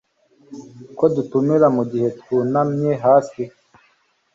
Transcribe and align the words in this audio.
ko 0.97 1.05
dutumira 1.15 1.67
mugihe 1.75 2.07
twunamye 2.19 2.91
hasi 3.03 3.43